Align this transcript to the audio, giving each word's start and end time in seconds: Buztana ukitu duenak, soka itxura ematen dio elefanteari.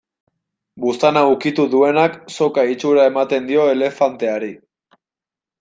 Buztana 0.85 1.23
ukitu 1.33 1.65
duenak, 1.75 2.17
soka 2.37 2.65
itxura 2.73 3.07
ematen 3.13 3.49
dio 3.53 3.69
elefanteari. 3.77 4.53